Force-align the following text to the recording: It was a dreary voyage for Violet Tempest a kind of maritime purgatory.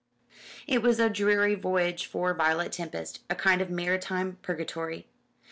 It 0.65 0.81
was 0.81 0.99
a 0.99 1.11
dreary 1.11 1.53
voyage 1.53 2.07
for 2.07 2.33
Violet 2.33 2.71
Tempest 2.71 3.21
a 3.29 3.35
kind 3.35 3.61
of 3.61 3.69
maritime 3.69 4.39
purgatory. 4.41 5.07